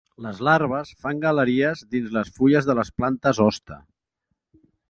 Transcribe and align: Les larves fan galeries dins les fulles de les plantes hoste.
Les 0.25 0.39
larves 0.45 0.93
fan 1.03 1.19
galeries 1.25 1.85
dins 1.93 2.09
les 2.17 2.33
fulles 2.39 2.71
de 2.71 2.79
les 2.81 2.93
plantes 3.03 3.45
hoste. 3.49 3.81